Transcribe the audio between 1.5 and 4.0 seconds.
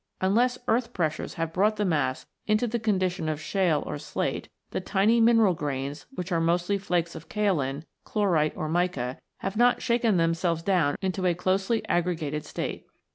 brought the mass into the condition of shale or